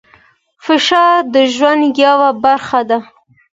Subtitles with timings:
[0.65, 2.97] فشار د ژوند یوه برخه ده.